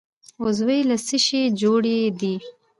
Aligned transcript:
عضوې 0.43 0.79
له 0.89 0.97
څه 1.07 1.17
شي 1.25 1.41
جوړې 1.61 1.99
دي؟ 2.19 2.35